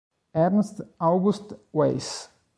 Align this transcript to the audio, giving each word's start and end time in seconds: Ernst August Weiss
Ernst 0.33 0.81
August 0.99 1.53
Weiss 1.71 2.27